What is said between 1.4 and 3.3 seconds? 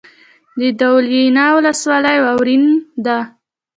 ولسوالۍ واورین ده